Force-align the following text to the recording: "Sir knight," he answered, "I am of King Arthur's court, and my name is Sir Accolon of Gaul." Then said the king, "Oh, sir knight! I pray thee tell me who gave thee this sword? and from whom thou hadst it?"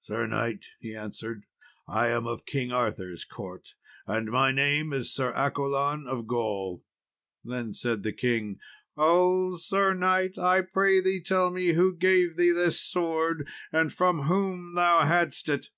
"Sir 0.00 0.26
knight," 0.26 0.64
he 0.80 0.96
answered, 0.96 1.44
"I 1.86 2.08
am 2.08 2.26
of 2.26 2.46
King 2.46 2.72
Arthur's 2.72 3.26
court, 3.26 3.74
and 4.06 4.30
my 4.30 4.50
name 4.50 4.94
is 4.94 5.12
Sir 5.14 5.30
Accolon 5.34 6.06
of 6.06 6.26
Gaul." 6.26 6.86
Then 7.44 7.74
said 7.74 8.02
the 8.02 8.14
king, 8.14 8.60
"Oh, 8.96 9.58
sir 9.58 9.92
knight! 9.92 10.38
I 10.38 10.62
pray 10.62 11.02
thee 11.02 11.20
tell 11.20 11.50
me 11.50 11.74
who 11.74 11.94
gave 11.94 12.38
thee 12.38 12.50
this 12.52 12.80
sword? 12.80 13.46
and 13.70 13.92
from 13.92 14.22
whom 14.22 14.74
thou 14.74 15.02
hadst 15.04 15.50
it?" 15.50 15.68